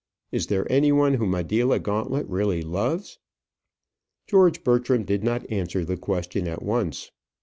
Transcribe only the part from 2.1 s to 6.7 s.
really loves?" George Bertram did not answer the question at